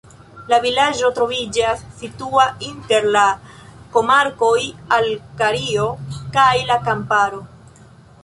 [0.51, 3.25] La vilaĝo troviĝas situa inter la
[3.97, 4.55] komarkoj
[4.97, 5.85] Alkario
[6.39, 7.43] kaj la Kamparo.